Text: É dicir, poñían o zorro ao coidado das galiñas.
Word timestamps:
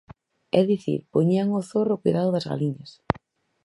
É 0.59 0.61
dicir, 0.71 0.99
poñían 1.13 1.47
o 1.59 1.61
zorro 1.69 1.93
ao 1.93 2.01
coidado 2.03 2.29
das 2.33 2.47
galiñas. 2.51 2.91